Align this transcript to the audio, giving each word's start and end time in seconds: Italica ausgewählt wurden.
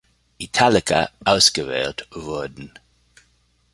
Italica 0.39 1.11
ausgewählt 1.25 2.07
wurden. 2.15 2.71